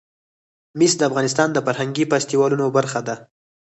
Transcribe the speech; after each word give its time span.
مس 0.77 0.93
د 0.97 1.01
افغانستان 1.09 1.47
د 1.53 1.57
فرهنګي 1.65 2.05
فستیوالونو 2.11 2.65
برخه 2.77 2.99
ده. 3.07 3.15